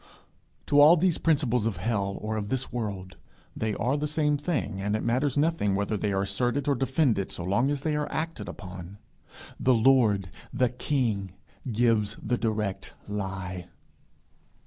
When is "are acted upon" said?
7.95-8.97